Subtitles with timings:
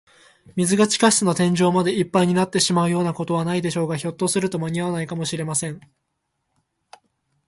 [0.55, 3.97] 水が地下室の天井までいっぱいになってしまうようなことはないでしょうか。
[3.97, 5.79] ひょっとすると、まにあわないかもしれません。